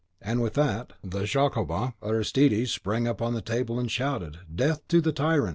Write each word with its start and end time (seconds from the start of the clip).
With 0.35 0.55
that 0.55 0.93
the 1.03 1.25
Jacobin 1.25 1.93
Aristides 2.01 2.71
sprang 2.71 3.07
upon 3.07 3.35
the 3.35 3.41
table 3.43 3.79
and 3.79 3.91
shouted, 3.91 4.39
"Death 4.55 4.81
to 4.87 4.99
the 4.99 5.11
Tyrant!" 5.11 5.49